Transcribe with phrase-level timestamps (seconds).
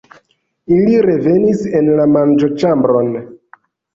[0.77, 3.13] Ili revenis en la manĝoĉambron.